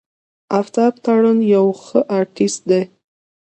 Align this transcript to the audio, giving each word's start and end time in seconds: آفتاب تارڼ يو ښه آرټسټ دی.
آفتاب 0.59 0.93
تارڼ 1.03 1.25
يو 1.53 1.65
ښه 1.83 1.99
آرټسټ 2.17 2.61
دی. 2.69 2.81